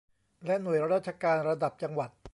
[0.45, 2.09] และหน่วยราชการระดับจังหวัด